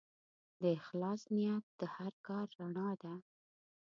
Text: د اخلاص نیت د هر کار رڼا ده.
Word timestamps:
د 0.61 0.63
اخلاص 0.79 1.21
نیت 1.35 1.65
د 1.79 1.81
هر 1.95 2.11
کار 2.27 2.45
رڼا 2.59 2.89
ده. 3.03 3.13